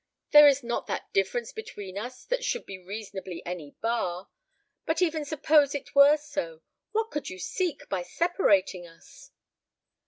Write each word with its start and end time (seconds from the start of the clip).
There 0.31 0.47
is 0.47 0.63
not 0.63 0.87
that 0.87 1.13
difference 1.13 1.51
between 1.53 1.95
us 1.95 2.25
that 2.25 2.43
should 2.43 2.65
be 2.65 2.79
reasonably 2.79 3.45
any 3.45 3.75
bar; 3.83 4.29
but 4.87 4.99
even 4.99 5.25
suppose 5.25 5.75
it 5.75 5.93
were 5.93 6.17
so, 6.17 6.61
what 6.91 7.11
could 7.11 7.29
you 7.29 7.37
seek 7.37 7.87
by 7.87 8.01
separating 8.01 8.87
us?" 8.87 9.29